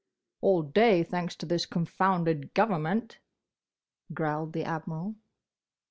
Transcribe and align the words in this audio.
"All 0.41 0.63
day; 0.63 1.03
thanks 1.03 1.35
to 1.35 1.45
this 1.45 1.67
confounded 1.67 2.55
government," 2.55 3.19
growled 4.11 4.53
the 4.53 4.63
Admiral. 4.63 5.13